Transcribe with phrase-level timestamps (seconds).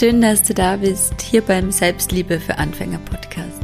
[0.00, 3.60] Schön, dass du da bist, hier beim Selbstliebe für Anfänger Podcast.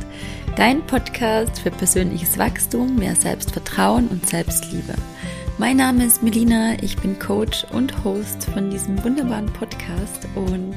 [0.54, 4.92] Dein Podcast für persönliches Wachstum, mehr Selbstvertrauen und Selbstliebe.
[5.56, 10.74] Mein Name ist Melina, ich bin Coach und Host von diesem wunderbaren Podcast und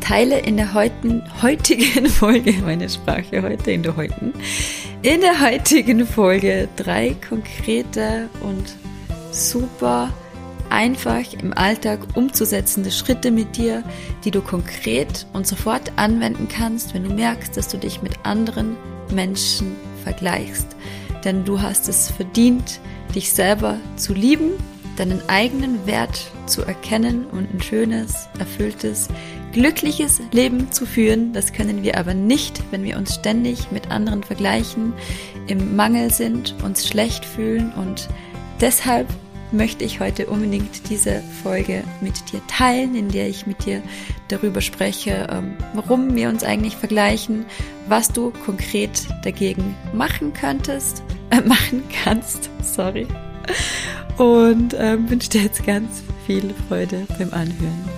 [0.00, 4.32] teile in der heutigen, heutigen Folge, meine Sprache heute in der heutigen,
[5.02, 8.74] in der heutigen Folge drei konkrete und
[9.30, 10.12] super
[10.70, 13.82] einfach im Alltag umzusetzende Schritte mit dir,
[14.24, 18.76] die du konkret und sofort anwenden kannst, wenn du merkst, dass du dich mit anderen
[19.12, 20.76] Menschen vergleichst.
[21.24, 22.80] Denn du hast es verdient,
[23.14, 24.52] dich selber zu lieben,
[24.96, 29.08] deinen eigenen Wert zu erkennen und ein schönes, erfülltes,
[29.52, 31.32] glückliches Leben zu führen.
[31.32, 34.92] Das können wir aber nicht, wenn wir uns ständig mit anderen vergleichen,
[35.46, 38.08] im Mangel sind, uns schlecht fühlen und
[38.60, 39.06] deshalb
[39.52, 43.82] möchte ich heute unbedingt diese Folge mit dir teilen, in der ich mit dir
[44.28, 47.46] darüber spreche, ähm, warum wir uns eigentlich vergleichen,
[47.86, 53.06] was du konkret dagegen machen könntest, äh, machen kannst, sorry.
[54.18, 57.88] Und ähm, wünsche dir jetzt ganz viel Freude beim Anhören.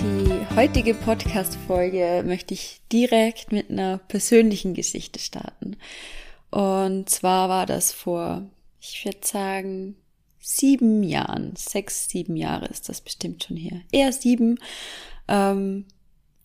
[0.00, 5.76] Die heutige Podcast-Folge möchte ich direkt mit einer persönlichen Geschichte starten.
[6.50, 8.42] Und zwar war das vor
[8.86, 9.96] ich würde sagen,
[10.40, 13.80] sieben Jahren, sechs, sieben Jahre ist das bestimmt schon her.
[13.90, 14.58] Eher sieben.
[15.26, 15.86] Ähm,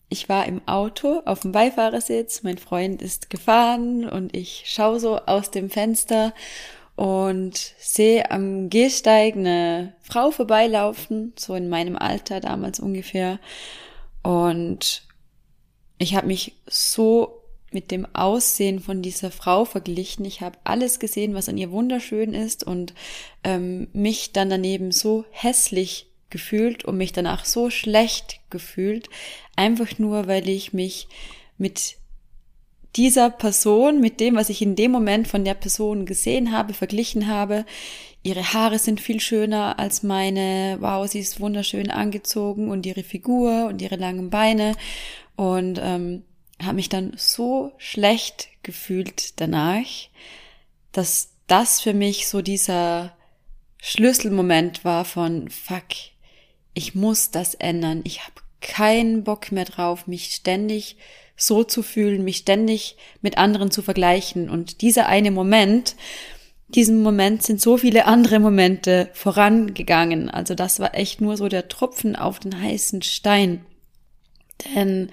[0.08, 5.18] ich war im Auto auf dem Beifahrersitz, mein Freund ist gefahren und ich schaue so
[5.18, 6.34] aus dem Fenster
[6.96, 13.38] und sehe am Gehsteig eine Frau vorbeilaufen, so in meinem Alter damals ungefähr.
[14.22, 15.02] Und
[15.98, 17.39] ich habe mich so
[17.72, 20.24] mit dem Aussehen von dieser Frau verglichen.
[20.24, 22.94] Ich habe alles gesehen, was an ihr wunderschön ist und
[23.44, 29.08] ähm, mich dann daneben so hässlich gefühlt und mich danach so schlecht gefühlt,
[29.56, 31.08] einfach nur, weil ich mich
[31.58, 31.96] mit
[32.96, 37.28] dieser Person, mit dem, was ich in dem Moment von der Person gesehen habe, verglichen
[37.28, 37.64] habe.
[38.22, 40.78] Ihre Haare sind viel schöner als meine.
[40.80, 44.74] Wow, sie ist wunderschön angezogen und ihre Figur und ihre langen Beine.
[45.36, 46.24] Und ähm,
[46.62, 49.86] habe mich dann so schlecht gefühlt danach,
[50.92, 53.16] dass das für mich so dieser
[53.78, 55.86] Schlüsselmoment war von fuck,
[56.74, 58.02] ich muss das ändern.
[58.04, 60.96] Ich habe keinen Bock mehr drauf, mich ständig
[61.36, 64.50] so zu fühlen, mich ständig mit anderen zu vergleichen.
[64.50, 65.96] Und dieser eine Moment,
[66.68, 70.28] diesem Moment sind so viele andere Momente vorangegangen.
[70.28, 73.64] Also das war echt nur so der Tropfen auf den heißen Stein.
[74.74, 75.10] Denn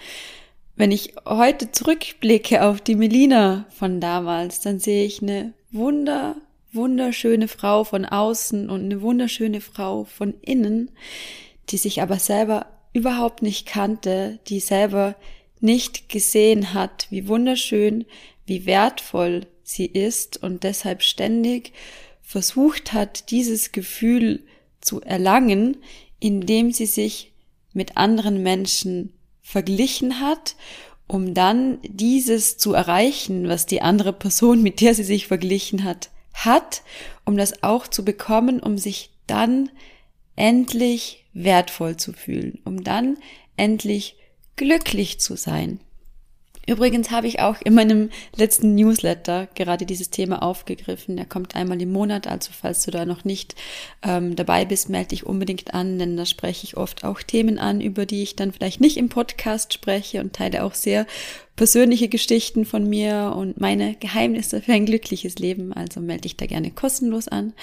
[0.78, 6.36] wenn ich heute zurückblicke auf die Melina von damals, dann sehe ich eine wunder,
[6.72, 10.92] wunderschöne Frau von außen und eine wunderschöne Frau von innen,
[11.70, 15.16] die sich aber selber überhaupt nicht kannte, die selber
[15.60, 18.06] nicht gesehen hat, wie wunderschön,
[18.46, 21.74] wie wertvoll sie ist und deshalb ständig
[22.22, 24.44] versucht hat, dieses Gefühl
[24.80, 25.78] zu erlangen,
[26.20, 27.34] indem sie sich
[27.74, 29.14] mit anderen Menschen
[29.48, 30.58] verglichen hat,
[31.08, 36.10] um dann dieses zu erreichen, was die andere Person, mit der sie sich verglichen hat,
[36.34, 36.82] hat,
[37.24, 39.70] um das auch zu bekommen, um sich dann
[40.36, 43.18] endlich wertvoll zu fühlen, um dann
[43.56, 44.18] endlich
[44.58, 45.80] glücklich zu sein.
[46.68, 51.16] Übrigens habe ich auch in meinem letzten Newsletter gerade dieses Thema aufgegriffen.
[51.16, 53.56] Der kommt einmal im Monat, also falls du da noch nicht
[54.04, 57.80] ähm, dabei bist, melde dich unbedingt an, denn da spreche ich oft auch Themen an,
[57.80, 61.08] über die ich dann vielleicht nicht im Podcast spreche und teile auch sehr
[61.56, 65.72] persönliche Geschichten von mir und meine Geheimnisse für ein glückliches Leben.
[65.72, 67.54] Also melde dich da gerne kostenlos an.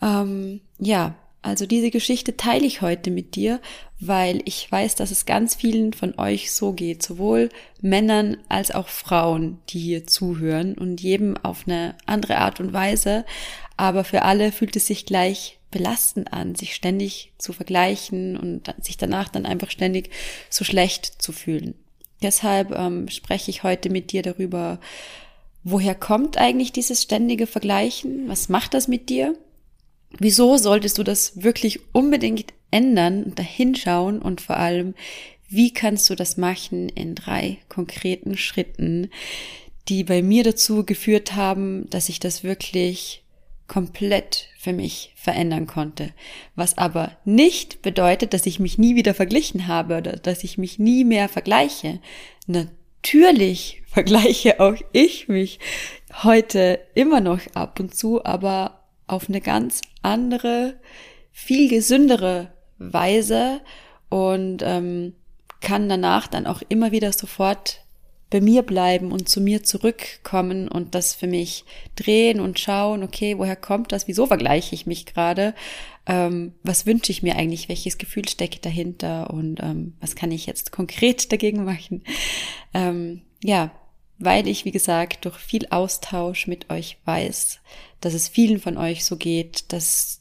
[0.00, 3.60] Ähm, ja, also diese Geschichte teile ich heute mit dir,
[3.98, 7.48] weil ich weiß, dass es ganz vielen von euch so geht, sowohl
[7.80, 13.24] Männern als auch Frauen, die hier zuhören und jedem auf eine andere Art und Weise.
[13.78, 18.96] Aber für alle fühlt es sich gleich belastend an, sich ständig zu vergleichen und sich
[18.96, 20.10] danach dann einfach ständig
[20.50, 21.74] so schlecht zu fühlen.
[22.22, 24.78] Deshalb ähm, spreche ich heute mit dir darüber,
[25.64, 28.28] woher kommt eigentlich dieses ständige Vergleichen?
[28.28, 29.36] Was macht das mit dir?
[30.18, 34.94] Wieso solltest du das wirklich unbedingt ändern und dahinschauen und vor allem,
[35.48, 39.10] wie kannst du das machen in drei konkreten Schritten,
[39.88, 43.24] die bei mir dazu geführt haben, dass ich das wirklich
[43.66, 46.10] komplett für mich verändern konnte.
[46.56, 50.78] Was aber nicht bedeutet, dass ich mich nie wieder verglichen habe oder dass ich mich
[50.78, 52.00] nie mehr vergleiche.
[52.46, 55.60] Natürlich vergleiche auch ich mich
[56.22, 58.79] heute immer noch ab und zu, aber
[59.10, 60.78] auf eine ganz andere,
[61.32, 63.60] viel gesündere Weise
[64.08, 65.14] und ähm,
[65.60, 67.84] kann danach dann auch immer wieder sofort
[68.30, 71.64] bei mir bleiben und zu mir zurückkommen und das für mich
[71.96, 74.06] drehen und schauen, okay, woher kommt das?
[74.06, 75.52] Wieso vergleiche ich mich gerade?
[76.06, 77.68] Ähm, was wünsche ich mir eigentlich?
[77.68, 79.30] Welches Gefühl steckt dahinter?
[79.30, 82.04] Und ähm, was kann ich jetzt konkret dagegen machen?
[82.72, 83.72] Ähm, ja,
[84.20, 87.58] weil ich, wie gesagt, durch viel Austausch mit euch weiß,
[88.00, 90.20] dass es vielen von euch so geht, dass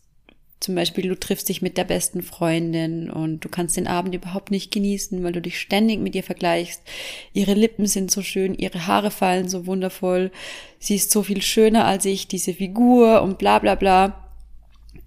[0.59, 4.51] zum Beispiel, du triffst dich mit der besten Freundin und du kannst den Abend überhaupt
[4.51, 6.81] nicht genießen, weil du dich ständig mit ihr vergleichst.
[7.31, 10.31] Ihre Lippen sind so schön, ihre Haare fallen so wundervoll,
[10.77, 14.25] sie ist so viel schöner als ich, diese Figur und bla bla bla.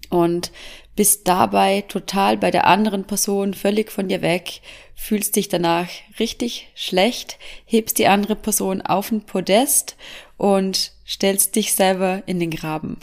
[0.09, 0.51] Und
[0.95, 4.61] bist dabei total bei der anderen Person völlig von dir weg,
[4.95, 9.95] fühlst dich danach richtig schlecht, hebst die andere Person auf ein Podest
[10.37, 12.97] und stellst dich selber in den Graben.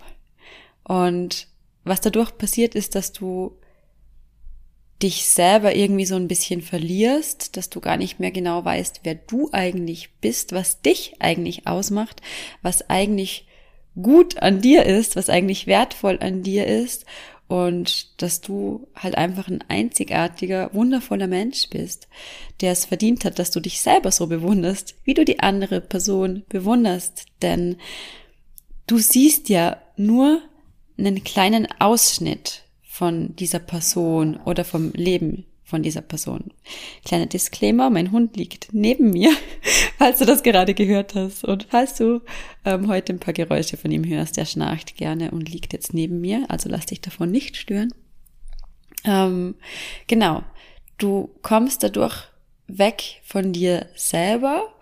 [0.84, 1.48] Und
[1.84, 3.56] was dadurch passiert ist, dass du
[5.02, 9.14] dich selber irgendwie so ein bisschen verlierst, dass du gar nicht mehr genau weißt, wer
[9.14, 12.20] du eigentlich bist, was dich eigentlich ausmacht,
[12.60, 13.46] was eigentlich
[14.00, 17.06] gut an dir ist, was eigentlich wertvoll an dir ist
[17.50, 22.06] und dass du halt einfach ein einzigartiger, wundervoller Mensch bist,
[22.60, 26.44] der es verdient hat, dass du dich selber so bewunderst, wie du die andere Person
[26.48, 27.76] bewunderst, denn
[28.86, 30.40] du siehst ja nur
[30.96, 36.52] einen kleinen Ausschnitt von dieser Person oder vom Leben von dieser Person.
[37.04, 39.32] Kleiner Disclaimer, mein Hund liegt neben mir,
[39.98, 41.44] falls du das gerade gehört hast.
[41.44, 42.20] Und falls du
[42.64, 46.20] ähm, heute ein paar Geräusche von ihm hörst, der schnarcht gerne und liegt jetzt neben
[46.20, 47.94] mir, also lass dich davon nicht stören.
[49.04, 49.54] Ähm,
[50.06, 50.42] genau,
[50.98, 52.28] du kommst dadurch
[52.66, 54.74] weg von dir selber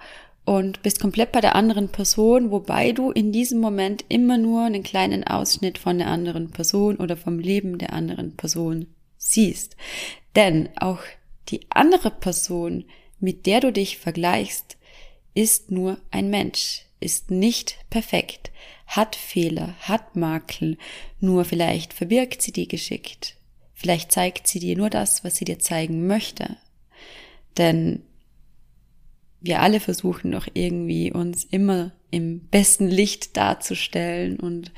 [0.45, 4.83] und bist komplett bei der anderen Person, wobei du in diesem Moment immer nur einen
[4.83, 8.87] kleinen Ausschnitt von der anderen Person oder vom Leben der anderen Person
[9.29, 9.77] siehst.
[10.37, 11.01] Denn auch
[11.49, 12.85] die andere Person,
[13.21, 14.77] mit der du dich vergleichst,
[15.35, 18.51] ist nur ein Mensch, ist nicht perfekt,
[18.87, 20.79] hat Fehler, hat Makel,
[21.21, 23.37] nur vielleicht verbirgt sie die geschickt.
[23.75, 26.57] Vielleicht zeigt sie dir nur das, was sie dir zeigen möchte.
[27.57, 28.03] Denn
[29.41, 34.73] wir alle versuchen doch irgendwie uns immer im besten Licht darzustellen und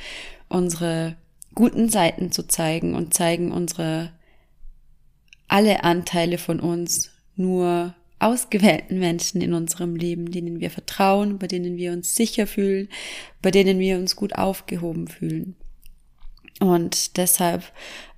[0.49, 1.17] unsere
[1.55, 4.13] guten Seiten zu zeigen und zeigen unsere
[5.51, 11.77] alle Anteile von uns nur ausgewählten Menschen in unserem Leben, denen wir vertrauen, bei denen
[11.77, 12.89] wir uns sicher fühlen,
[13.43, 15.57] bei denen wir uns gut aufgehoben fühlen.
[16.61, 17.65] Und deshalb,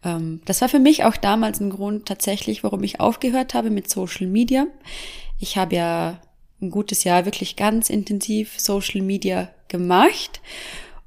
[0.05, 3.89] ähm, das war für mich auch damals ein Grund tatsächlich, warum ich aufgehört habe mit
[3.89, 4.67] Social Media.
[5.39, 6.21] Ich habe ja
[6.61, 10.41] ein gutes Jahr wirklich ganz intensiv Social Media gemacht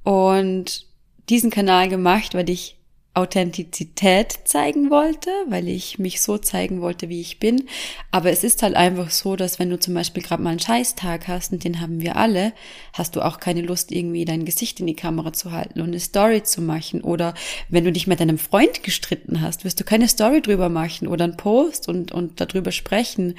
[0.03, 0.85] und
[1.27, 2.77] diesen Kanal gemacht, weil ich
[3.15, 7.67] Authentizität zeigen wollte, weil ich mich so zeigen wollte, wie ich bin.
[8.11, 11.27] Aber es ist halt einfach so, dass wenn du zum Beispiel gerade mal einen Scheißtag
[11.27, 12.53] hast, und den haben wir alle,
[12.93, 15.99] hast du auch keine Lust, irgendwie dein Gesicht in die Kamera zu halten und eine
[15.99, 17.01] Story zu machen.
[17.01, 17.33] Oder
[17.69, 21.23] wenn du dich mit deinem Freund gestritten hast, wirst du keine Story drüber machen oder
[21.23, 23.35] einen Post und, und darüber sprechen.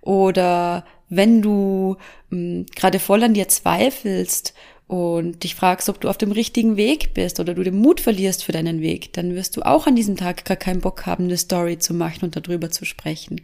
[0.00, 1.96] Oder wenn du
[2.30, 4.54] hm, gerade voll an dir zweifelst
[4.90, 8.42] und dich fragst, ob du auf dem richtigen Weg bist oder du den Mut verlierst
[8.42, 11.36] für deinen Weg, dann wirst du auch an diesem Tag gar keinen Bock haben, eine
[11.36, 13.40] Story zu machen und darüber zu sprechen.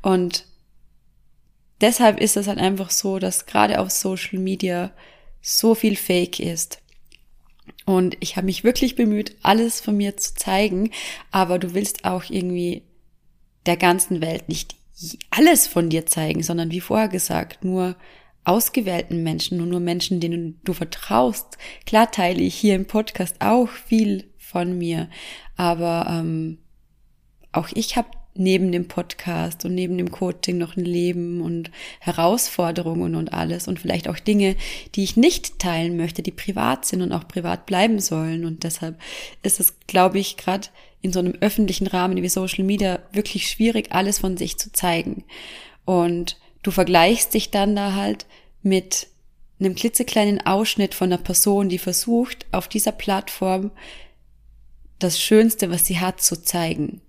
[0.00, 0.46] Und
[1.82, 4.90] deshalb ist es halt einfach so, dass gerade auf Social Media
[5.42, 6.78] so viel Fake ist.
[7.84, 10.90] Und ich habe mich wirklich bemüht, alles von mir zu zeigen,
[11.30, 12.80] aber du willst auch irgendwie
[13.66, 14.74] der ganzen Welt nicht
[15.28, 17.94] alles von dir zeigen, sondern wie vorher gesagt, nur
[18.48, 21.58] ausgewählten Menschen und nur Menschen, denen du vertraust.
[21.86, 25.08] Klar teile ich hier im Podcast auch viel von mir,
[25.56, 26.58] aber ähm,
[27.52, 33.16] auch ich habe neben dem Podcast und neben dem Coaching noch ein Leben und Herausforderungen
[33.16, 34.56] und alles und vielleicht auch Dinge,
[34.94, 38.44] die ich nicht teilen möchte, die privat sind und auch privat bleiben sollen.
[38.44, 38.98] Und deshalb
[39.42, 40.68] ist es, glaube ich, gerade
[41.02, 45.24] in so einem öffentlichen Rahmen wie Social Media wirklich schwierig, alles von sich zu zeigen.
[45.84, 46.36] Und
[46.68, 48.26] du vergleichst dich dann da halt
[48.62, 49.06] mit
[49.58, 53.70] einem klitzekleinen Ausschnitt von einer Person, die versucht, auf dieser Plattform
[54.98, 57.00] das Schönste, was sie hat, zu zeigen.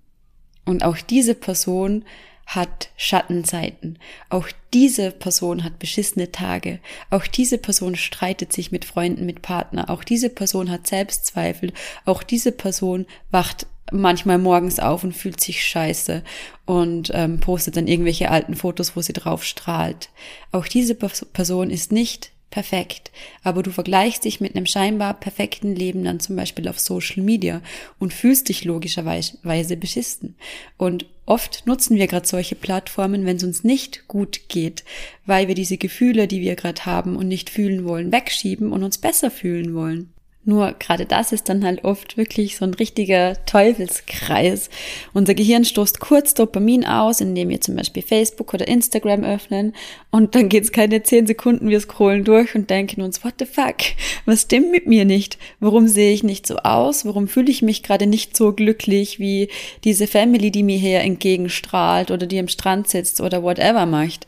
[0.64, 2.06] Und auch diese Person
[2.46, 3.98] hat Schattenseiten.
[4.30, 6.80] Auch diese Person hat beschissene Tage.
[7.10, 9.90] Auch diese Person streitet sich mit Freunden, mit Partner.
[9.90, 11.74] Auch diese Person hat Selbstzweifel.
[12.06, 16.22] Auch diese Person wacht manchmal morgens auf und fühlt sich scheiße
[16.66, 20.10] und ähm, postet dann irgendwelche alten Fotos, wo sie drauf strahlt.
[20.52, 23.10] Auch diese Person ist nicht perfekt,
[23.42, 27.62] aber du vergleichst dich mit einem scheinbar perfekten Leben dann zum Beispiel auf Social Media
[27.98, 30.34] und fühlst dich logischerweise beschissen.
[30.76, 34.84] Und oft nutzen wir gerade solche Plattformen, wenn es uns nicht gut geht,
[35.26, 38.98] weil wir diese Gefühle, die wir gerade haben und nicht fühlen wollen, wegschieben und uns
[38.98, 40.12] besser fühlen wollen.
[40.42, 44.70] Nur gerade das ist dann halt oft wirklich so ein richtiger Teufelskreis.
[45.12, 49.74] Unser Gehirn stoßt kurz Dopamin aus, indem wir zum Beispiel Facebook oder Instagram öffnen
[50.10, 53.76] und dann geht's keine zehn Sekunden, wir scrollen durch und denken uns, what the fuck,
[54.24, 55.36] was stimmt mit mir nicht?
[55.60, 57.04] Warum sehe ich nicht so aus?
[57.04, 59.48] Warum fühle ich mich gerade nicht so glücklich wie
[59.84, 64.26] diese Family, die mir hier entgegenstrahlt oder die am Strand sitzt oder whatever macht?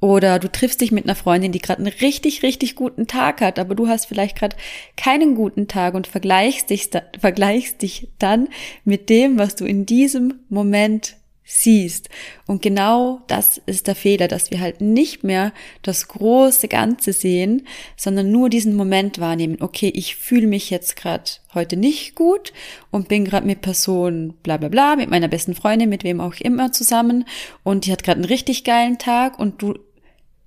[0.00, 3.58] Oder du triffst dich mit einer Freundin, die gerade einen richtig, richtig guten Tag hat,
[3.58, 4.56] aber du hast vielleicht gerade
[4.96, 8.48] keinen guten Tag und vergleichst dich, vergleichst dich dann
[8.84, 11.16] mit dem, was du in diesem Moment
[11.48, 12.10] siehst.
[12.46, 17.66] Und genau das ist der Fehler, dass wir halt nicht mehr das große Ganze sehen,
[17.96, 19.58] sondern nur diesen Moment wahrnehmen.
[19.60, 21.24] Okay, ich fühle mich jetzt gerade
[21.54, 22.52] heute nicht gut
[22.90, 26.34] und bin gerade mit Person bla bla bla, mit meiner besten Freundin, mit wem auch
[26.40, 27.24] immer zusammen
[27.62, 29.78] und die hat gerade einen richtig geilen Tag und du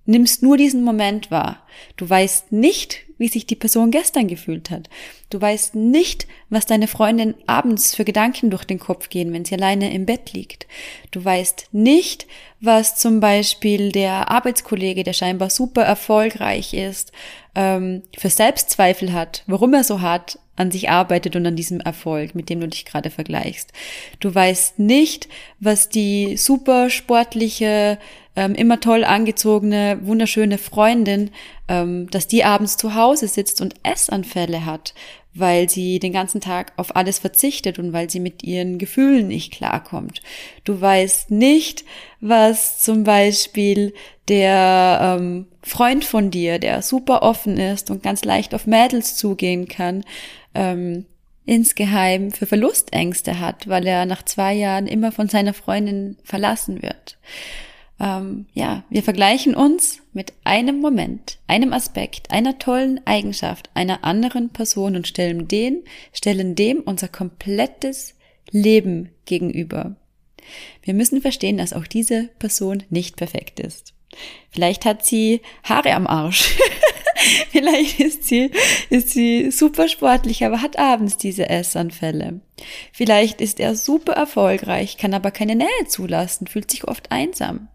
[0.09, 1.65] nimmst nur diesen Moment wahr.
[1.95, 4.89] Du weißt nicht, wie sich die Person gestern gefühlt hat.
[5.29, 9.55] Du weißt nicht, was deine Freundin abends für Gedanken durch den Kopf gehen, wenn sie
[9.55, 10.67] alleine im Bett liegt.
[11.11, 12.25] Du weißt nicht,
[12.61, 17.11] was zum Beispiel der Arbeitskollege, der scheinbar super erfolgreich ist,
[17.55, 22.35] ähm, für Selbstzweifel hat, warum er so hart an sich arbeitet und an diesem Erfolg,
[22.35, 23.71] mit dem du dich gerade vergleichst.
[24.19, 27.97] Du weißt nicht, was die super sportliche,
[28.39, 31.31] ähm, immer toll angezogene, wunderschöne Freundin,
[31.67, 34.93] ähm, dass die abends zu Hause sitzt und Essanfälle hat,
[35.33, 39.51] weil sie den ganzen Tag auf alles verzichtet und weil sie mit ihren Gefühlen nicht
[39.51, 40.21] klarkommt.
[40.63, 41.83] Du weißt nicht,
[42.21, 43.93] was zum Beispiel
[44.29, 49.67] der ähm, Freund von dir, der super offen ist und ganz leicht auf Mädels zugehen
[49.67, 50.05] kann,
[50.55, 51.05] ähm,
[51.45, 57.17] insgeheim für Verlustängste hat, weil er nach zwei Jahren immer von seiner Freundin verlassen wird.
[57.99, 64.49] Ähm, ja, wir vergleichen uns mit einem Moment, einem Aspekt, einer tollen Eigenschaft einer anderen
[64.49, 68.15] Person und stellen den, stellen dem unser komplettes
[68.51, 69.95] Leben gegenüber.
[70.81, 73.93] Wir müssen verstehen, dass auch diese Person nicht perfekt ist.
[74.49, 76.57] Vielleicht hat sie Haare am Arsch.
[77.51, 78.51] Vielleicht ist sie,
[78.89, 82.41] ist sie super sportlich, aber hat abends diese Essanfälle.
[82.91, 87.67] Vielleicht ist er super erfolgreich, kann aber keine Nähe zulassen, fühlt sich oft einsam.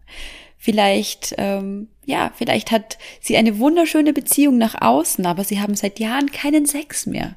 [0.57, 5.99] Vielleicht, ähm, ja, vielleicht hat sie eine wunderschöne Beziehung nach außen, aber sie haben seit
[5.99, 7.35] Jahren keinen Sex mehr.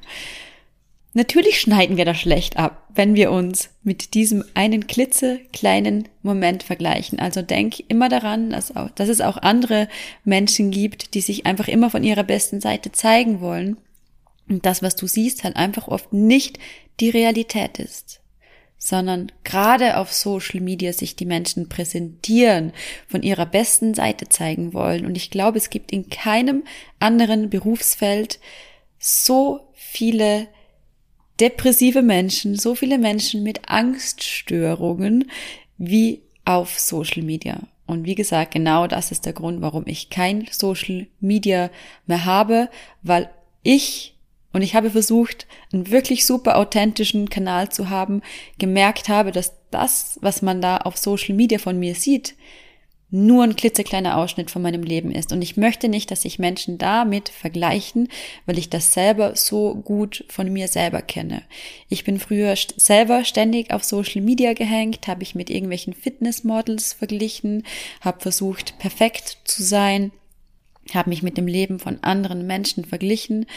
[1.13, 7.19] Natürlich schneiden wir das schlecht ab, wenn wir uns mit diesem einen klitzekleinen Moment vergleichen.
[7.19, 9.87] Also denk immer daran, dass, auch, dass es auch andere
[10.23, 13.77] Menschen gibt, die sich einfach immer von ihrer besten Seite zeigen wollen.
[14.47, 16.59] Und das, was du siehst, halt einfach oft nicht
[16.99, 18.21] die Realität ist.
[18.77, 22.71] Sondern gerade auf Social Media sich die Menschen präsentieren,
[23.07, 25.07] von ihrer besten Seite zeigen wollen.
[25.07, 26.63] Und ich glaube, es gibt in keinem
[26.99, 28.39] anderen Berufsfeld
[28.99, 30.47] so viele
[31.39, 35.29] depressive Menschen, so viele Menschen mit Angststörungen
[35.77, 37.59] wie auf Social Media.
[37.85, 41.69] Und wie gesagt, genau das ist der Grund, warum ich kein Social Media
[42.05, 42.69] mehr habe,
[43.01, 43.29] weil
[43.63, 44.15] ich
[44.51, 48.21] und ich habe versucht, einen wirklich super authentischen Kanal zu haben,
[48.57, 52.35] gemerkt habe, dass das, was man da auf Social Media von mir sieht,
[53.11, 55.31] nur ein klitzekleiner Ausschnitt von meinem Leben ist.
[55.31, 58.07] Und ich möchte nicht, dass sich Menschen damit vergleichen,
[58.45, 61.41] weil ich das selber so gut von mir selber kenne.
[61.89, 67.63] Ich bin früher selber ständig auf Social Media gehängt, habe ich mit irgendwelchen Fitnessmodels verglichen,
[68.01, 70.11] habe versucht, perfekt zu sein,
[70.93, 73.47] habe mich mit dem Leben von anderen Menschen verglichen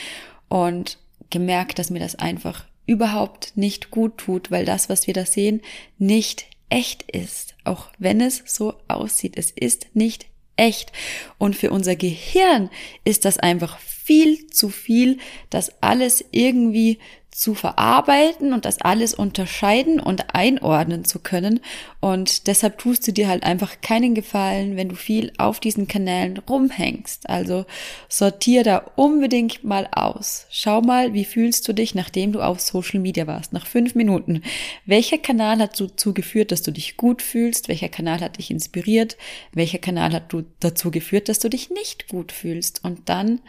[0.49, 0.99] und
[1.31, 5.61] gemerkt, dass mir das einfach überhaupt nicht gut tut, weil das, was wir da sehen,
[5.99, 9.35] nicht echt ist, auch wenn es so aussieht.
[9.37, 10.27] Es ist nicht
[10.57, 10.93] echt.
[11.39, 12.71] Und für unser Gehirn
[13.05, 15.19] ist das einfach viel zu viel,
[15.51, 16.99] das alles irgendwie
[17.33, 21.61] zu verarbeiten und das alles unterscheiden und einordnen zu können.
[21.99, 26.37] Und deshalb tust du dir halt einfach keinen Gefallen, wenn du viel auf diesen Kanälen
[26.39, 27.31] rumhängst.
[27.31, 27.65] Also
[28.09, 30.47] sortier da unbedingt mal aus.
[30.51, 34.43] Schau mal, wie fühlst du dich, nachdem du auf Social Media warst, nach fünf Minuten.
[34.85, 37.69] Welcher Kanal hat dazu geführt, dass du dich gut fühlst?
[37.69, 39.17] Welcher Kanal hat dich inspiriert?
[39.53, 42.85] Welcher Kanal hat du dazu geführt, dass du dich nicht gut fühlst?
[42.85, 43.41] Und dann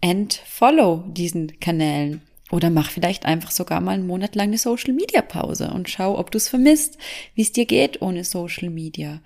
[0.00, 2.22] entfollow diesen Kanälen.
[2.50, 6.18] Oder mach vielleicht einfach sogar mal einen Monat lang eine Social Media Pause und schau,
[6.18, 6.98] ob du es vermisst,
[7.34, 9.20] wie es dir geht ohne Social Media.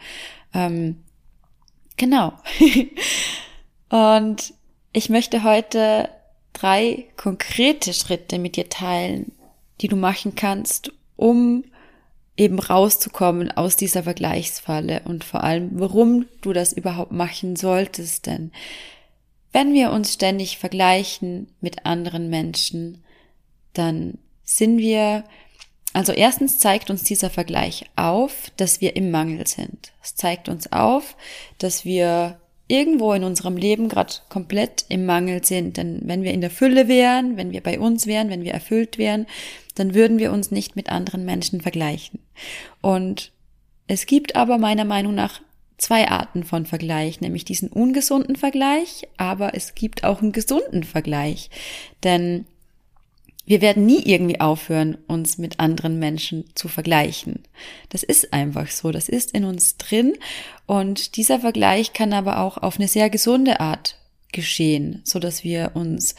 [0.52, 1.02] Ähm,
[1.97, 2.35] genau.
[3.88, 4.54] und
[4.93, 6.09] ich möchte heute
[6.52, 9.33] drei konkrete Schritte mit dir teilen,
[9.81, 11.64] die du machen kannst, um
[12.37, 18.26] eben rauszukommen aus dieser Vergleichsfalle und vor allem, warum du das überhaupt machen solltest.
[18.26, 18.52] Denn
[19.52, 23.04] wenn wir uns ständig vergleichen mit anderen Menschen,
[23.75, 25.25] dann sind wir,
[25.93, 29.93] also erstens zeigt uns dieser Vergleich auf, dass wir im Mangel sind.
[30.02, 31.16] Es zeigt uns auf,
[31.59, 35.76] dass wir irgendwo in unserem Leben gerade komplett im Mangel sind.
[35.76, 38.97] Denn wenn wir in der Fülle wären, wenn wir bei uns wären, wenn wir erfüllt
[38.97, 39.26] wären,
[39.75, 42.21] dann würden wir uns nicht mit anderen Menschen vergleichen.
[42.81, 43.33] Und
[43.87, 45.40] es gibt aber meiner Meinung nach
[45.76, 51.50] zwei Arten von Vergleich, nämlich diesen ungesunden Vergleich, aber es gibt auch einen gesunden Vergleich.
[52.02, 52.47] Denn
[53.46, 57.42] wir werden nie irgendwie aufhören, uns mit anderen Menschen zu vergleichen.
[57.90, 60.14] Das ist einfach so, das ist in uns drin
[60.66, 63.96] und dieser Vergleich kann aber auch auf eine sehr gesunde Art
[64.32, 66.14] geschehen, so dass wir uns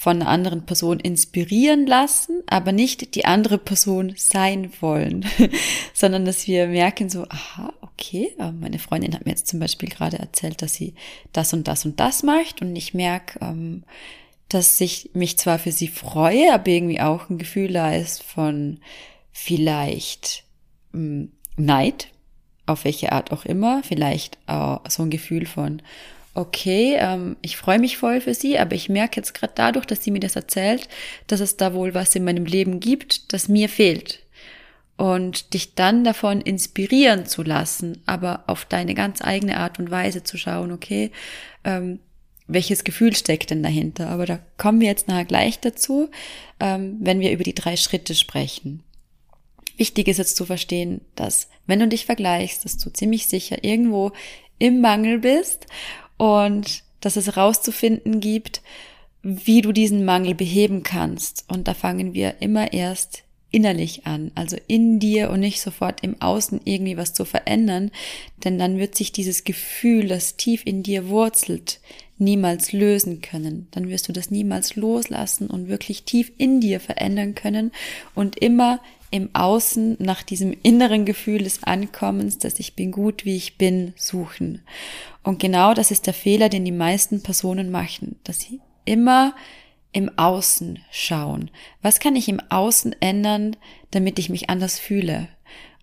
[0.00, 5.26] von einer anderen Person inspirieren lassen, aber nicht die andere Person sein wollen,
[5.92, 10.18] sondern dass wir merken so, aha, okay, meine Freundin hat mir jetzt zum Beispiel gerade
[10.18, 10.94] erzählt, dass sie
[11.34, 13.82] das und das und das macht und ich merke, ähm,
[14.50, 18.78] dass ich mich zwar für sie freue, aber irgendwie auch ein Gefühl da ist von
[19.32, 20.44] vielleicht
[20.92, 22.08] ähm, Neid,
[22.66, 25.80] auf welche Art auch immer, vielleicht auch so ein Gefühl von,
[26.34, 30.02] okay, ähm, ich freue mich voll für sie, aber ich merke jetzt gerade dadurch, dass
[30.02, 30.88] sie mir das erzählt,
[31.28, 34.20] dass es da wohl was in meinem Leben gibt, das mir fehlt.
[34.96, 40.24] Und dich dann davon inspirieren zu lassen, aber auf deine ganz eigene Art und Weise
[40.24, 41.10] zu schauen, okay,
[41.64, 42.00] ähm,
[42.52, 44.08] welches Gefühl steckt denn dahinter.
[44.08, 46.10] Aber da kommen wir jetzt nachher gleich dazu,
[46.58, 48.82] ähm, wenn wir über die drei Schritte sprechen.
[49.76, 54.12] Wichtig ist jetzt zu verstehen, dass wenn du dich vergleichst, dass du ziemlich sicher irgendwo
[54.58, 55.66] im Mangel bist
[56.18, 58.60] und dass es herauszufinden gibt,
[59.22, 61.44] wie du diesen Mangel beheben kannst.
[61.48, 66.20] Und da fangen wir immer erst innerlich an, also in dir und nicht sofort im
[66.20, 67.90] Außen irgendwie was zu verändern,
[68.44, 71.80] denn dann wird sich dieses Gefühl, das tief in dir wurzelt,
[72.18, 73.66] niemals lösen können.
[73.70, 77.72] Dann wirst du das niemals loslassen und wirklich tief in dir verändern können
[78.14, 83.36] und immer im Außen nach diesem inneren Gefühl des Ankommens, dass ich bin gut, wie
[83.36, 84.62] ich bin, suchen.
[85.24, 89.34] Und genau das ist der Fehler, den die meisten Personen machen, dass sie immer
[89.92, 91.50] im Außen schauen.
[91.82, 93.56] Was kann ich im Außen ändern,
[93.90, 95.28] damit ich mich anders fühle?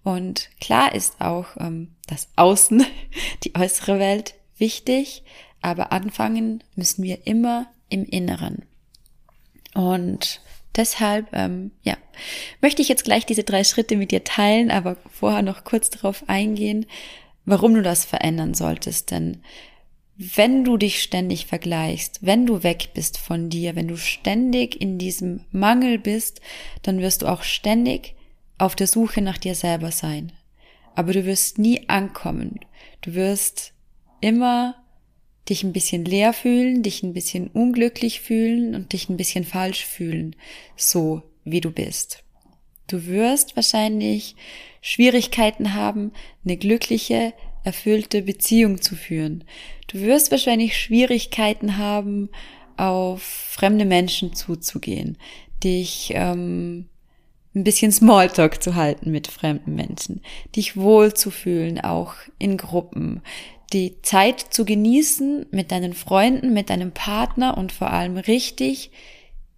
[0.04, 2.86] Und klar ist auch ähm, das Außen,
[3.44, 5.24] die äußere Welt wichtig,
[5.62, 8.64] aber anfangen müssen wir immer im Inneren.
[9.74, 10.42] Und
[10.76, 11.98] deshalb, ähm, ja,
[12.62, 16.24] möchte ich jetzt gleich diese drei Schritte mit dir teilen, aber vorher noch kurz darauf
[16.28, 16.86] eingehen,
[17.46, 19.12] warum du das verändern solltest.
[19.12, 19.44] Denn
[20.18, 24.98] wenn du dich ständig vergleichst, wenn du weg bist von dir, wenn du ständig in
[24.98, 26.42] diesem Mangel bist,
[26.82, 28.16] dann wirst du auch ständig
[28.58, 30.32] auf der Suche nach dir selber sein.
[30.96, 32.60] Aber du wirst nie ankommen.
[33.02, 33.74] Du wirst
[34.20, 34.76] immer
[35.48, 39.86] dich ein bisschen leer fühlen, dich ein bisschen unglücklich fühlen und dich ein bisschen falsch
[39.86, 40.36] fühlen,
[40.76, 42.24] so wie du bist.
[42.88, 44.36] Du wirst wahrscheinlich
[44.82, 46.12] Schwierigkeiten haben,
[46.44, 47.34] eine glückliche,
[47.68, 49.44] erfüllte Beziehung zu führen.
[49.88, 52.30] Du wirst wahrscheinlich Schwierigkeiten haben,
[52.78, 55.18] auf fremde Menschen zuzugehen,
[55.66, 56.86] dich ähm,
[57.54, 60.22] ein bisschen Smalltalk zu halten mit fremden Menschen,
[60.56, 63.22] dich wohlzufühlen, auch in Gruppen,
[63.74, 68.92] die Zeit zu genießen mit deinen Freunden, mit deinem Partner und vor allem richtig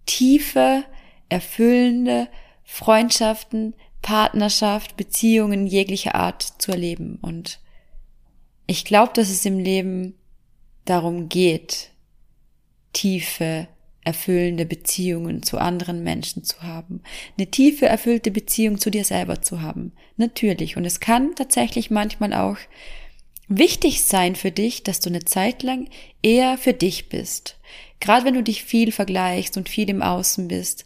[0.06, 0.82] tiefe,
[1.28, 2.26] erfüllende
[2.64, 7.20] Freundschaften, Partnerschaft, Beziehungen jeglicher Art zu erleben.
[7.22, 7.60] Und
[8.70, 10.14] ich glaube, dass es im Leben
[10.84, 11.90] darum geht,
[12.92, 13.66] tiefe,
[14.04, 17.02] erfüllende Beziehungen zu anderen Menschen zu haben,
[17.36, 19.90] eine tiefe, erfüllte Beziehung zu dir selber zu haben.
[20.16, 20.76] Natürlich.
[20.76, 22.58] Und es kann tatsächlich manchmal auch
[23.48, 25.88] wichtig sein für dich, dass du eine Zeit lang
[26.22, 27.58] eher für dich bist.
[27.98, 30.84] Gerade wenn du dich viel vergleichst und viel im Außen bist,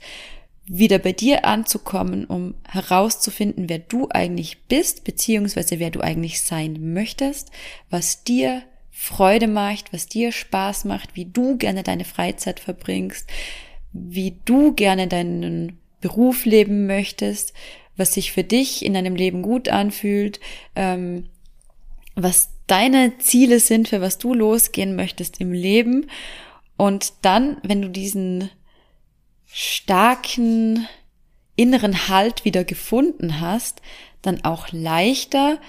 [0.67, 6.95] wieder bei dir anzukommen, um herauszufinden, wer du eigentlich bist, beziehungsweise wer du eigentlich sein
[6.95, 7.51] möchtest,
[7.91, 13.29] was dir Freude macht, was dir Spaß macht, wie du gerne deine Freizeit verbringst,
[13.93, 17.53] wie du gerne deinen Beruf leben möchtest,
[17.97, 20.41] was sich für dich in deinem Leben gut anfühlt,
[20.77, 21.27] ähm,
[22.15, 26.07] was deine Ziele sind, für was du losgehen möchtest im Leben.
[26.77, 28.51] Und dann, wenn du diesen
[29.57, 30.89] starken
[31.55, 33.81] inneren Halt wieder gefunden hast,
[34.21, 35.61] dann auch leichter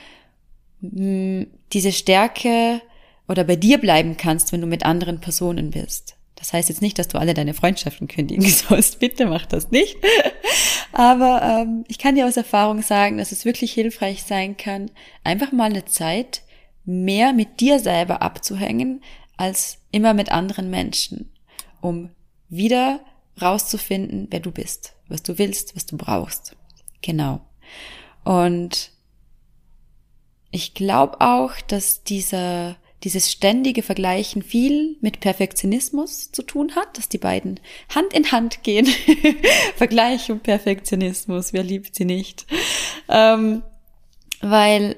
[0.82, 2.82] hm, diese Stärke
[3.28, 6.16] oder bei dir bleiben kannst, wenn du mit anderen Personen bist.
[6.34, 8.98] Das heißt jetzt nicht, dass du alle deine Freundschaften kündigen sollst.
[9.00, 9.98] Bitte mach das nicht.
[10.92, 14.90] Aber ähm, ich kann dir aus Erfahrung sagen, dass es wirklich hilfreich sein kann,
[15.24, 16.42] einfach mal eine Zeit
[16.86, 19.04] mehr mit dir selber abzuhängen,
[19.38, 21.32] als immer mit anderen Menschen,
[21.82, 22.10] um
[22.50, 23.00] wieder
[23.42, 26.56] rauszufinden, wer du bist, was du willst, was du brauchst.
[27.02, 27.42] Genau.
[28.24, 28.92] Und
[30.52, 37.08] ich glaube auch, dass dieser dieses ständige Vergleichen viel mit Perfektionismus zu tun hat, dass
[37.08, 37.60] die beiden
[37.94, 38.88] Hand in Hand gehen.
[39.76, 42.48] Vergleich und Perfektionismus, wer liebt sie nicht?
[43.08, 43.62] Ähm,
[44.42, 44.96] weil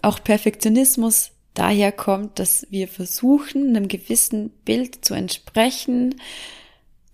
[0.00, 6.14] auch Perfektionismus daher kommt, dass wir versuchen, einem gewissen Bild zu entsprechen,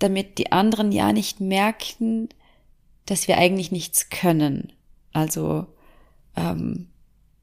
[0.01, 2.29] damit die anderen ja nicht merken,
[3.07, 4.73] dass wir eigentlich nichts können.
[5.13, 5.67] Also,
[6.37, 6.89] ähm,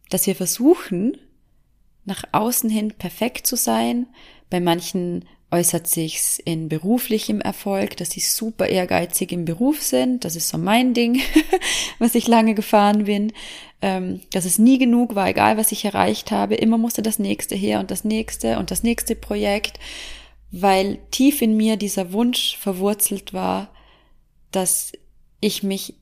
[0.10, 1.17] dass wir versuchen,
[2.06, 4.08] nach außen hin perfekt zu sein.
[4.50, 10.26] Bei manchen äußert sich's in beruflichem Erfolg, dass sie super ehrgeizig im Beruf sind.
[10.26, 11.22] Das ist so mein Ding,
[12.00, 13.34] was ich lange gefahren bin.
[13.82, 16.56] Ähm, dass es nie genug war, egal was ich erreicht habe.
[16.56, 19.80] Immer musste das nächste her und das nächste und das nächste Projekt,
[20.52, 23.70] weil tief in mir dieser Wunsch verwurzelt war,
[24.52, 24.94] dass
[25.40, 25.96] ich mich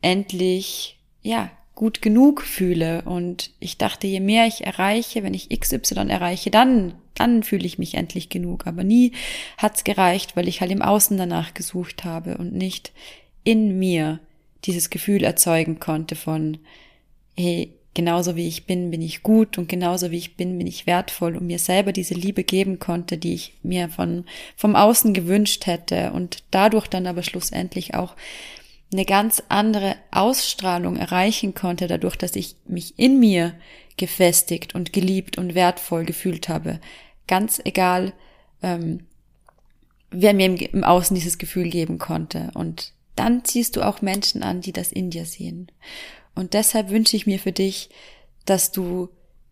[0.00, 3.02] endlich, ja, gut genug fühle.
[3.02, 7.78] Und ich dachte, je mehr ich erreiche, wenn ich XY erreiche, dann, dann fühle ich
[7.78, 8.66] mich endlich genug.
[8.66, 9.12] Aber nie
[9.56, 12.92] hat's gereicht, weil ich halt im Außen danach gesucht habe und nicht
[13.44, 14.20] in mir
[14.64, 16.58] dieses Gefühl erzeugen konnte von,
[17.36, 20.86] hey, genauso wie ich bin, bin ich gut und genauso wie ich bin, bin ich
[20.86, 24.24] wertvoll und mir selber diese Liebe geben konnte, die ich mir von,
[24.56, 28.16] vom Außen gewünscht hätte und dadurch dann aber schlussendlich auch
[28.90, 33.52] eine ganz andere Ausstrahlung erreichen konnte, dadurch, dass ich mich in mir
[33.98, 36.80] gefestigt und geliebt und wertvoll gefühlt habe.
[37.28, 38.14] Ganz egal,
[38.62, 39.00] ähm,
[40.10, 42.50] wer mir im, im Außen dieses Gefühl geben konnte.
[42.54, 45.70] Und dann ziehst du auch Menschen an, die das in dir sehen.
[46.34, 47.90] Und deshalb wünsche ich mir für dich,
[48.44, 49.08] dass du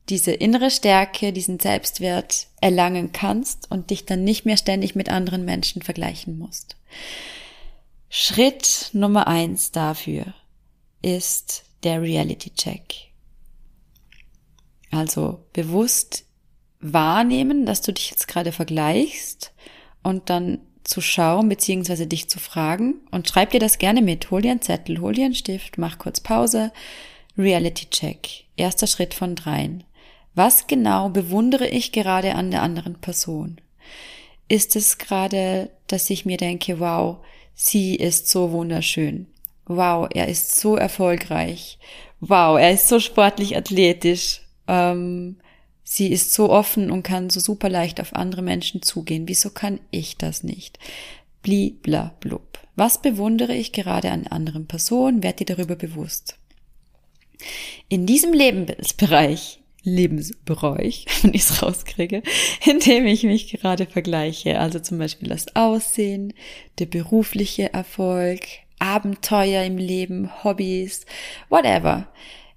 [0.08, 5.44] diese innere Stärke, diesen Selbstwert erlangen kannst und dich dann nicht mehr ständig mit anderen
[5.44, 6.76] Menschen vergleichen musst.
[8.08, 10.32] Schritt Nummer eins dafür
[11.02, 12.94] ist der Reality Check.
[14.90, 16.24] Also bewusst
[16.80, 19.52] wahrnehmen, dass du dich jetzt gerade vergleichst
[20.02, 24.30] und dann zu schauen beziehungsweise dich zu fragen und schreib dir das gerne mit.
[24.30, 26.72] Hol dir einen Zettel, hol dir einen Stift, mach kurz Pause.
[27.36, 28.46] Reality Check.
[28.56, 29.84] Erster Schritt von dreien.
[30.34, 33.60] Was genau bewundere ich gerade an der anderen Person?
[34.48, 37.18] Ist es gerade, dass ich mir denke, wow,
[37.54, 39.26] sie ist so wunderschön.
[39.66, 41.78] Wow, er ist so erfolgreich.
[42.20, 44.40] Wow, er ist so sportlich athletisch.
[44.66, 45.36] Ähm,
[45.88, 49.26] sie ist so offen und kann so super leicht auf andere Menschen zugehen.
[49.26, 50.78] Wieso kann ich das nicht?
[51.42, 52.58] Blibla blub.
[52.76, 55.22] Was bewundere ich gerade an anderen Personen?
[55.22, 56.36] Werd dir darüber bewusst.
[57.88, 62.22] In diesem Lebensbereich Lebensbereich, wenn ich es rauskriege,
[62.66, 64.58] in dem ich mich gerade vergleiche.
[64.58, 66.34] Also zum Beispiel das Aussehen,
[66.78, 68.40] der berufliche Erfolg,
[68.78, 71.06] Abenteuer im Leben, Hobbys,
[71.48, 72.08] whatever.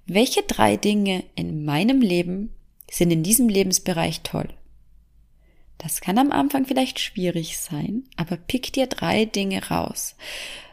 [0.06, 2.50] Welche drei Dinge in meinem Leben
[2.92, 4.48] sind in diesem Lebensbereich toll?
[5.78, 10.14] Das kann am Anfang vielleicht schwierig sein, aber pick dir drei Dinge raus.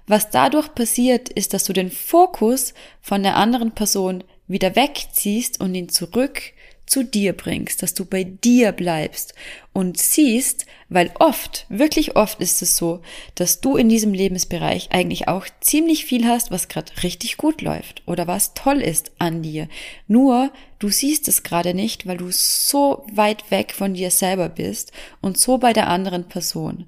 [0.05, 5.73] Was dadurch passiert, ist, dass du den Fokus von der anderen Person wieder wegziehst und
[5.73, 6.41] ihn zurück
[6.89, 9.33] zu dir bringst, dass du bei dir bleibst
[9.73, 13.01] und siehst, weil oft, wirklich oft ist es so,
[13.35, 18.01] dass du in diesem Lebensbereich eigentlich auch ziemlich viel hast, was gerade richtig gut läuft
[18.07, 19.69] oder was toll ist an dir.
[20.07, 24.91] Nur du siehst es gerade nicht, weil du so weit weg von dir selber bist
[25.21, 26.87] und so bei der anderen Person.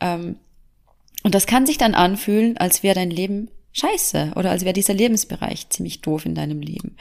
[0.00, 0.36] Ähm,
[1.24, 4.94] und das kann sich dann anfühlen, als wäre dein Leben scheiße oder als wäre dieser
[4.94, 6.96] Lebensbereich ziemlich doof in deinem Leben.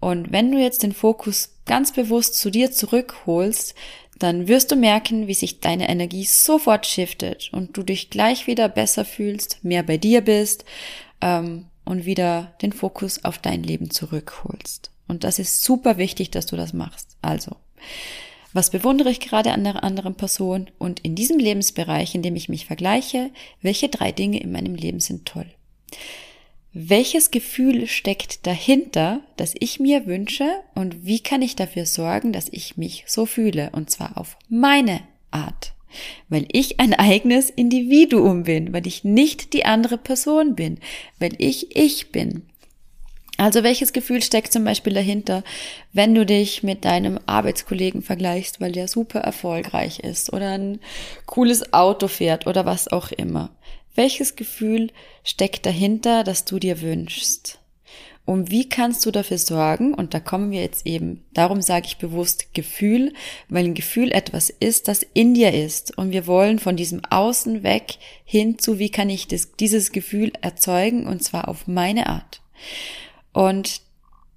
[0.00, 3.74] Und wenn du jetzt den Fokus ganz bewusst zu dir zurückholst,
[4.18, 8.68] dann wirst du merken, wie sich deine Energie sofort shiftet und du dich gleich wieder
[8.68, 10.64] besser fühlst, mehr bei dir bist
[11.20, 14.90] ähm, und wieder den Fokus auf dein Leben zurückholst.
[15.08, 17.16] Und das ist super wichtig, dass du das machst.
[17.22, 17.56] Also,
[18.52, 22.48] was bewundere ich gerade an der anderen Person und in diesem Lebensbereich, in dem ich
[22.48, 25.46] mich vergleiche, welche drei Dinge in meinem Leben sind toll?
[26.76, 32.48] Welches Gefühl steckt dahinter, das ich mir wünsche und wie kann ich dafür sorgen, dass
[32.50, 35.72] ich mich so fühle und zwar auf meine Art?
[36.28, 40.78] Weil ich ein eigenes Individuum bin, weil ich nicht die andere Person bin,
[41.20, 42.42] weil ich ich bin.
[43.36, 45.44] Also welches Gefühl steckt zum Beispiel dahinter,
[45.92, 50.80] wenn du dich mit deinem Arbeitskollegen vergleichst, weil der super erfolgreich ist oder ein
[51.26, 53.50] cooles Auto fährt oder was auch immer?
[53.94, 54.90] Welches Gefühl
[55.22, 57.58] steckt dahinter, das du dir wünschst?
[58.26, 59.92] Und wie kannst du dafür sorgen?
[59.92, 63.12] Und da kommen wir jetzt eben, darum sage ich bewusst Gefühl,
[63.48, 65.96] weil ein Gefühl etwas ist, das in dir ist.
[65.98, 70.32] Und wir wollen von diesem Außen weg hin zu, wie kann ich das, dieses Gefühl
[70.40, 71.06] erzeugen?
[71.06, 72.40] Und zwar auf meine Art.
[73.34, 73.82] Und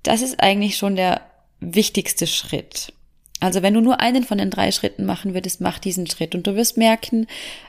[0.04, 1.22] das ist eigentlich schon der
[1.62, 2.94] wichtigste Schritt.
[3.40, 6.48] Also wenn du nur einen von den drei Schritten machen würdest, mach diesen Schritt und
[6.48, 7.28] du wirst merken,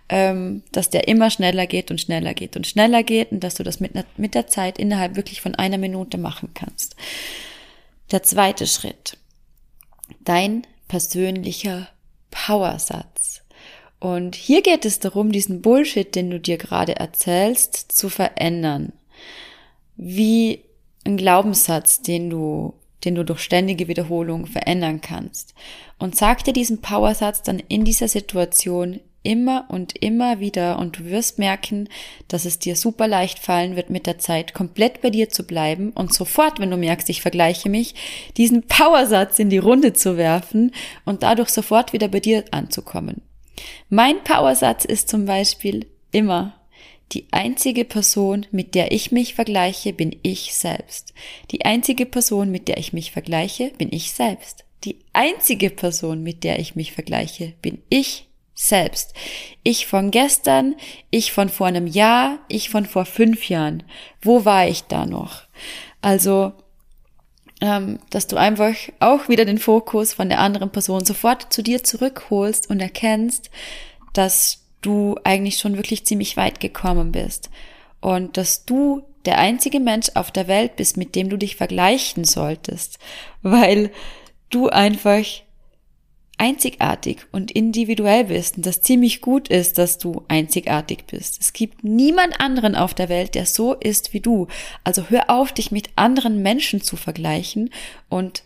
[0.08, 3.64] ähm, dass der immer schneller geht und schneller geht und schneller geht und dass du
[3.64, 6.96] das mit, mit der Zeit innerhalb wirklich von einer Minute machen kannst.
[8.10, 9.18] Der zweite Schritt.
[10.20, 11.88] Dein persönlicher
[12.30, 13.42] Powersatz.
[14.00, 18.92] Und hier geht es darum, diesen Bullshit, den du dir gerade erzählst, zu verändern.
[19.96, 20.62] Wie
[21.04, 25.54] ein Glaubenssatz, den du den du durch ständige Wiederholung verändern kannst.
[25.98, 31.04] Und sag dir diesen Powersatz dann in dieser Situation immer und immer wieder und du
[31.06, 31.88] wirst merken,
[32.28, 35.90] dass es dir super leicht fallen wird mit der Zeit komplett bei dir zu bleiben
[35.90, 37.94] und sofort, wenn du merkst, ich vergleiche mich,
[38.36, 40.72] diesen Powersatz in die Runde zu werfen
[41.04, 43.22] und dadurch sofort wieder bei dir anzukommen.
[43.88, 46.57] Mein Powersatz ist zum Beispiel immer
[47.12, 51.14] die einzige Person, mit der ich mich vergleiche, bin ich selbst.
[51.50, 54.64] Die einzige Person, mit der ich mich vergleiche, bin ich selbst.
[54.84, 59.14] Die einzige Person, mit der ich mich vergleiche, bin ich selbst.
[59.62, 60.74] Ich von gestern,
[61.10, 63.84] ich von vor einem Jahr, ich von vor fünf Jahren.
[64.20, 65.42] Wo war ich da noch?
[66.02, 66.52] Also,
[67.60, 71.82] ähm, dass du einfach auch wieder den Fokus von der anderen Person sofort zu dir
[71.82, 73.50] zurückholst und erkennst,
[74.12, 77.50] dass du eigentlich schon wirklich ziemlich weit gekommen bist
[78.00, 82.24] und dass du der einzige Mensch auf der Welt bist, mit dem du dich vergleichen
[82.24, 82.98] solltest,
[83.42, 83.90] weil
[84.50, 85.24] du einfach
[86.38, 91.40] einzigartig und individuell bist und das ziemlich gut ist, dass du einzigartig bist.
[91.40, 94.46] Es gibt niemand anderen auf der Welt, der so ist wie du.
[94.84, 97.70] Also hör auf, dich mit anderen Menschen zu vergleichen
[98.08, 98.44] und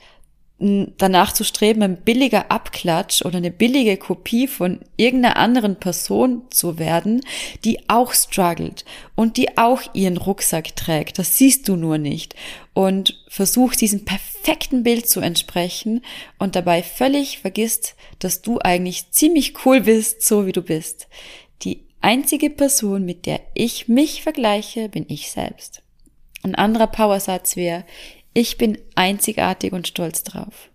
[0.98, 6.78] danach zu streben, ein billiger Abklatsch oder eine billige Kopie von irgendeiner anderen Person zu
[6.78, 7.20] werden,
[7.64, 8.84] die auch struggelt
[9.16, 11.18] und die auch ihren Rucksack trägt.
[11.18, 12.36] Das siehst du nur nicht.
[12.74, 16.02] Und versuchst diesem perfekten Bild zu entsprechen
[16.38, 21.08] und dabei völlig vergisst, dass du eigentlich ziemlich cool bist, so wie du bist.
[21.62, 25.82] Die einzige Person, mit der ich mich vergleiche, bin ich selbst.
[26.44, 27.84] Ein anderer Powersatz wäre,
[28.34, 30.70] ich bin einzigartig und stolz drauf.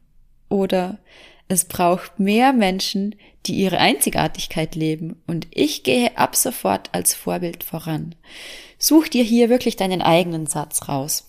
[0.50, 1.00] Oder
[1.48, 3.16] es braucht mehr Menschen,
[3.46, 8.16] die ihre Einzigartigkeit leben und ich gehe ab sofort als Vorbild voran.
[8.78, 11.24] Such dir hier wirklich deinen eigenen Satz raus.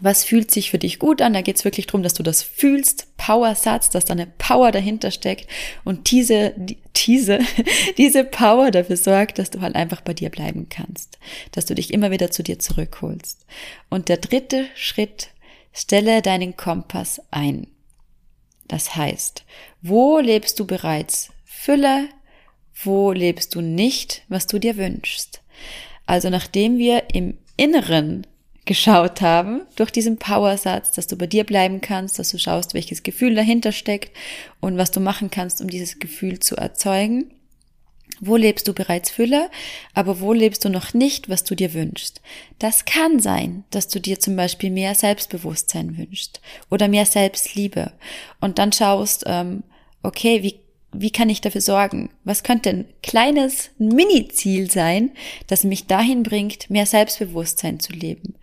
[0.00, 1.34] Was fühlt sich für dich gut an?
[1.34, 3.14] Da geht es wirklich darum, dass du das fühlst.
[3.18, 5.46] Power-Satz, dass da eine Power dahinter steckt
[5.84, 6.54] und diese,
[6.96, 7.40] diese,
[7.98, 11.18] diese Power dafür sorgt, dass du halt einfach bei dir bleiben kannst.
[11.52, 13.44] Dass du dich immer wieder zu dir zurückholst.
[13.90, 15.28] Und der dritte Schritt
[15.72, 17.66] Stelle deinen Kompass ein.
[18.68, 19.44] Das heißt,
[19.80, 22.08] wo lebst du bereits Fülle,
[22.84, 25.42] wo lebst du nicht, was du dir wünschst.
[26.06, 28.26] Also nachdem wir im Inneren
[28.64, 33.02] geschaut haben, durch diesen Powersatz, dass du bei dir bleiben kannst, dass du schaust, welches
[33.02, 34.16] Gefühl dahinter steckt
[34.60, 37.32] und was du machen kannst, um dieses Gefühl zu erzeugen,
[38.20, 39.50] wo lebst du bereits Fülle,
[39.94, 42.20] aber wo lebst du noch nicht, was du dir wünschst?
[42.58, 47.92] Das kann sein, dass du dir zum Beispiel mehr Selbstbewusstsein wünschst oder mehr Selbstliebe
[48.40, 49.62] und dann schaust, ähm,
[50.02, 50.60] okay, wie,
[50.92, 52.10] wie kann ich dafür sorgen?
[52.24, 55.12] Was könnte ein kleines Mini-Ziel sein,
[55.46, 58.34] das mich dahin bringt, mehr Selbstbewusstsein zu leben?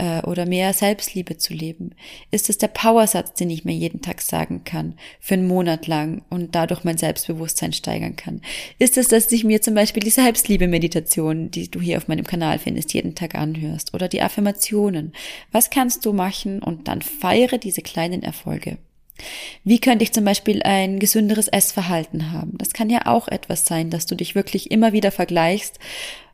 [0.00, 1.94] Äh, oder mehr Selbstliebe zu leben?
[2.30, 6.22] Ist es der Powersatz, den ich mir jeden Tag sagen kann, für einen Monat lang
[6.30, 8.40] und dadurch mein Selbstbewusstsein steigern kann?
[8.78, 12.58] Ist es, dass ich mir zum Beispiel die Selbstliebe-Meditation, die du hier auf meinem Kanal
[12.58, 15.12] findest, jeden Tag anhörst oder die Affirmationen?
[15.52, 18.78] Was kannst du machen und dann feiere diese kleinen Erfolge?
[19.64, 22.56] Wie könnte ich zum Beispiel ein gesünderes Essverhalten haben?
[22.56, 25.78] Das kann ja auch etwas sein, dass du dich wirklich immer wieder vergleichst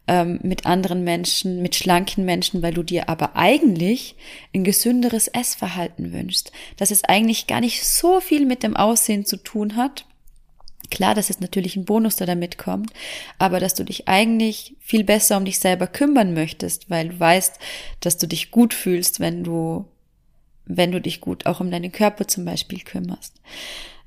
[0.09, 4.15] ähm, mit anderen Menschen, mit schlanken Menschen, weil du dir aber eigentlich
[4.55, 9.37] ein gesünderes Essverhalten wünschst, dass es eigentlich gar nicht so viel mit dem Aussehen zu
[9.37, 10.05] tun hat.
[10.91, 12.93] Klar, dass es natürlich ein Bonus, der damit kommt,
[13.39, 17.59] aber dass du dich eigentlich viel besser um dich selber kümmern möchtest, weil du weißt,
[18.01, 19.87] dass du dich gut fühlst, wenn du,
[20.65, 23.41] wenn du dich gut auch um deinen Körper zum Beispiel kümmerst.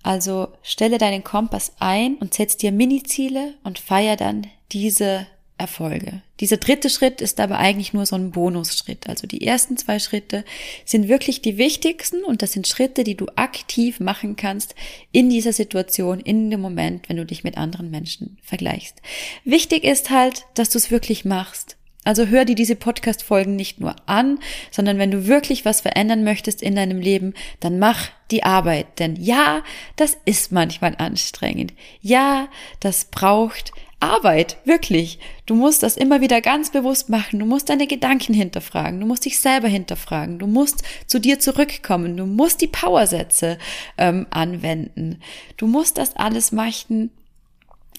[0.04, 5.28] Also stelle deinen Kompass ein und setz dir Mini-Ziele und feier dann diese
[5.60, 6.22] Erfolge.
[6.40, 9.08] Dieser dritte Schritt ist aber eigentlich nur so ein Bonusschritt.
[9.08, 10.46] Also die ersten zwei Schritte
[10.86, 14.76] sind wirklich die wichtigsten und das sind Schritte, die du aktiv machen kannst
[15.12, 19.02] in dieser Situation, in dem Moment, wenn du dich mit anderen Menschen vergleichst.
[19.44, 21.76] Wichtig ist halt, dass du es wirklich machst.
[22.06, 24.40] Also hör dir diese Podcast-Folgen nicht nur an,
[24.72, 29.00] sondern wenn du wirklich was verändern möchtest in deinem Leben, dann mach die Arbeit.
[29.00, 29.64] Denn ja,
[29.98, 31.74] das ist manchmal anstrengend.
[32.02, 32.48] Ja,
[32.80, 35.20] das braucht Arbeit, wirklich.
[35.46, 37.40] Du musst das immer wieder ganz bewusst machen.
[37.40, 39.00] Du musst deine Gedanken hinterfragen.
[39.00, 40.40] Du musst dich selber hinterfragen.
[40.40, 42.16] Du musst zu dir zurückkommen.
[42.16, 43.58] Du musst die Powersätze
[43.98, 45.22] ähm, anwenden.
[45.58, 47.12] Du musst das alles machen,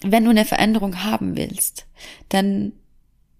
[0.03, 1.85] wenn du eine Veränderung haben willst.
[2.31, 2.73] Denn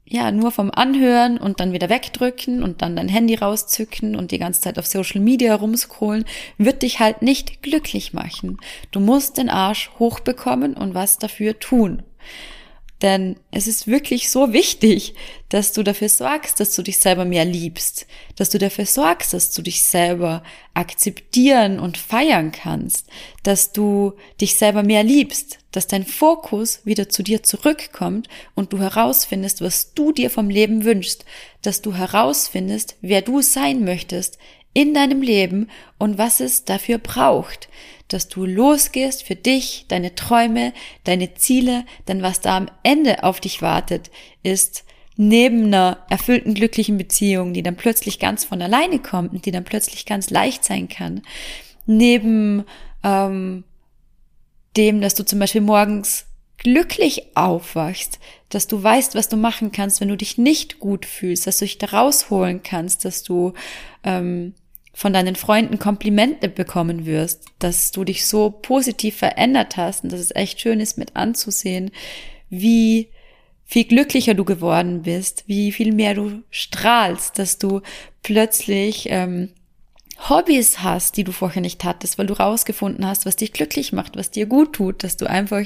[0.05, 4.39] ja, nur vom Anhören und dann wieder wegdrücken und dann dein Handy rauszücken und die
[4.39, 6.25] ganze Zeit auf Social Media rumscrollen,
[6.57, 8.57] wird dich halt nicht glücklich machen.
[8.91, 12.03] Du musst den Arsch hochbekommen und was dafür tun.
[13.01, 15.15] Denn es ist wirklich so wichtig,
[15.49, 18.05] dass du dafür sorgst, dass du dich selber mehr liebst,
[18.35, 20.43] dass du dafür sorgst, dass du dich selber
[20.75, 23.07] akzeptieren und feiern kannst,
[23.41, 28.77] dass du dich selber mehr liebst, dass dein Fokus wieder zu dir zurückkommt und du
[28.77, 31.25] herausfindest, was du dir vom Leben wünschst,
[31.63, 34.37] dass du herausfindest, wer du sein möchtest
[34.73, 37.69] in deinem Leben und was es dafür braucht,
[38.07, 43.39] dass du losgehst für dich, deine Träume, deine Ziele, denn was da am Ende auf
[43.39, 44.11] dich wartet,
[44.43, 44.83] ist
[45.17, 49.63] neben einer erfüllten, glücklichen Beziehung, die dann plötzlich ganz von alleine kommt und die dann
[49.63, 51.21] plötzlich ganz leicht sein kann,
[51.85, 52.65] neben
[53.03, 53.63] ähm,
[54.77, 56.25] dem, dass du zum Beispiel morgens
[56.57, 61.47] glücklich aufwachst, dass du weißt, was du machen kannst, wenn du dich nicht gut fühlst,
[61.47, 63.53] dass du dich da rausholen kannst, dass du
[64.03, 64.53] ähm,
[64.93, 70.19] von deinen Freunden Komplimente bekommen wirst, dass du dich so positiv verändert hast und dass
[70.19, 71.91] es echt schön ist mit anzusehen,
[72.49, 73.09] wie
[73.65, 77.81] viel glücklicher du geworden bist, wie viel mehr du strahlst, dass du
[78.21, 79.49] plötzlich ähm,
[80.29, 84.17] Hobbys hast, die du vorher nicht hattest, weil du rausgefunden hast, was dich glücklich macht,
[84.17, 85.65] was dir gut tut, dass du einfach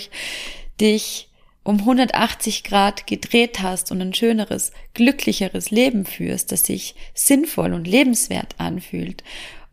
[0.80, 1.30] dich
[1.66, 7.88] um 180 Grad gedreht hast und ein schöneres, glücklicheres Leben führst, das sich sinnvoll und
[7.88, 9.24] lebenswert anfühlt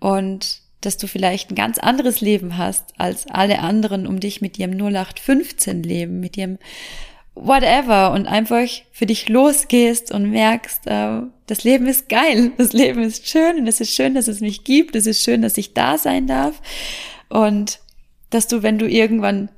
[0.01, 4.59] und dass du vielleicht ein ganz anderes Leben hast als alle anderen um dich mit
[4.59, 6.59] ihrem 0815 Leben, mit ihrem
[7.35, 13.03] whatever und einfach für dich losgehst und merkst, äh, das Leben ist geil, das Leben
[13.03, 15.75] ist schön und es ist schön, dass es mich gibt, es ist schön, dass ich
[15.75, 16.63] da sein darf
[17.29, 17.81] und
[18.31, 19.51] dass du, wenn du irgendwann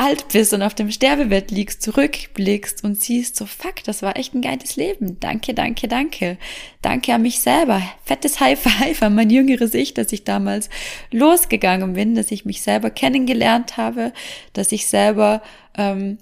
[0.00, 4.34] alt bist und auf dem Sterbebett liegst, zurückblickst und siehst, so fuck, das war echt
[4.34, 5.20] ein geiles Leben.
[5.20, 6.38] Danke, danke, danke.
[6.80, 7.82] Danke an mich selber.
[8.04, 10.70] Fettes High Five an mein jüngeres Ich, dass ich damals
[11.10, 14.14] losgegangen bin, dass ich mich selber kennengelernt habe,
[14.54, 15.42] dass ich selber
[15.76, 16.16] ähm,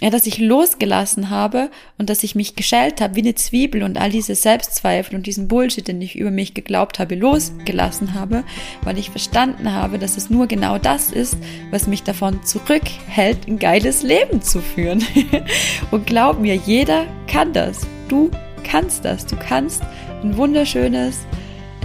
[0.00, 3.96] ja, dass ich losgelassen habe und dass ich mich geschält habe wie eine Zwiebel und
[3.98, 8.44] all diese Selbstzweifel und diesen Bullshit, den ich über mich geglaubt habe, losgelassen habe,
[8.82, 11.38] weil ich verstanden habe, dass es nur genau das ist,
[11.70, 15.02] was mich davon zurückhält, ein geiles Leben zu führen.
[15.90, 17.86] und glaub mir, jeder kann das.
[18.08, 18.30] Du
[18.64, 19.24] kannst das.
[19.24, 19.82] Du kannst
[20.22, 21.20] ein wunderschönes,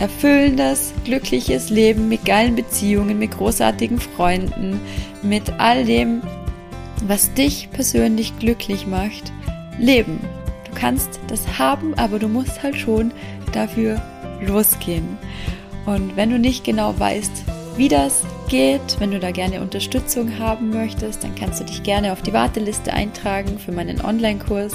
[0.02, 4.82] erfüllendes, glückliches Leben mit geilen Beziehungen, mit großartigen Freunden,
[5.22, 6.22] mit all dem,
[7.08, 9.32] was dich persönlich glücklich macht,
[9.80, 10.20] leben.
[10.66, 13.12] Du kannst das haben, aber du musst halt schon
[13.52, 14.02] dafür
[14.42, 15.18] losgehen.
[15.86, 17.44] Und wenn du nicht genau weißt,
[17.78, 22.12] wie das geht, wenn du da gerne Unterstützung haben möchtest, dann kannst du dich gerne
[22.12, 24.74] auf die Warteliste eintragen für meinen Online-Kurs,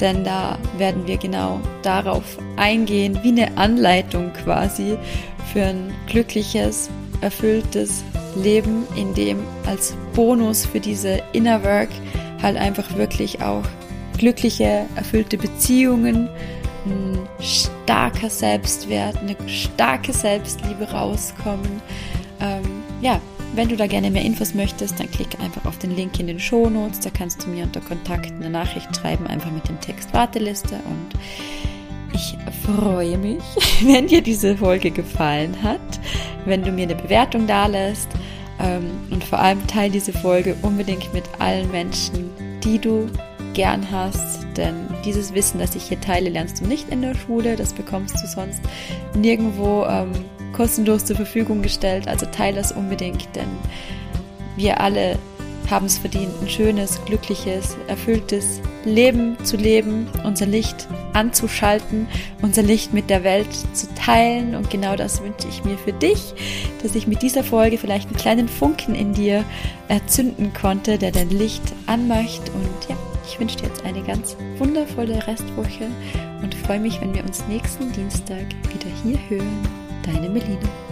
[0.00, 4.96] denn da werden wir genau darauf eingehen, wie eine Anleitung quasi
[5.52, 6.88] für ein glückliches,
[7.20, 8.04] erfülltes
[8.36, 11.90] Leben, in dem als Bonus für diese Inner Work
[12.42, 13.62] halt einfach wirklich auch
[14.18, 16.28] glückliche, erfüllte Beziehungen,
[16.84, 21.80] ein starker Selbstwert, eine starke Selbstliebe rauskommen.
[22.40, 22.64] Ähm,
[23.00, 23.20] ja,
[23.54, 26.40] wenn du da gerne mehr Infos möchtest, dann klick einfach auf den Link in den
[26.40, 26.98] Show Notes.
[26.98, 30.80] Da kannst du mir unter Kontakt eine Nachricht schreiben, einfach mit dem Text Warteliste.
[30.84, 31.12] Und
[32.12, 33.44] ich freue mich,
[33.84, 36.00] wenn dir diese Folge gefallen hat,
[36.44, 38.08] wenn du mir eine Bewertung da lässt
[39.10, 42.30] und vor allem teile diese Folge unbedingt mit allen Menschen,
[42.64, 43.08] die du
[43.54, 47.56] gern hast, denn dieses Wissen, das ich hier teile, lernst du nicht in der Schule,
[47.56, 48.60] das bekommst du sonst
[49.14, 50.12] nirgendwo ähm,
[50.52, 52.08] kostenlos zur Verfügung gestellt.
[52.08, 53.48] Also teile das unbedingt, denn
[54.56, 55.18] wir alle
[55.70, 62.06] haben es verdient, ein schönes, glückliches, erfülltes Leben zu leben, unser Licht anzuschalten,
[62.42, 64.54] unser Licht mit der Welt zu teilen.
[64.54, 66.34] Und genau das wünsche ich mir für dich,
[66.82, 69.44] dass ich mit dieser Folge vielleicht einen kleinen Funken in dir
[69.88, 72.42] erzünden konnte, der dein Licht anmacht.
[72.54, 72.96] Und ja,
[73.28, 75.88] Ich wünsche dir jetzt eine ganz wundervolle Restwoche
[76.42, 79.68] und freue mich, wenn wir uns nächsten Dienstag wieder hier hören.
[80.02, 80.87] Deine Melina.